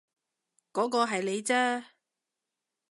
[0.73, 1.83] 嗰個係你啫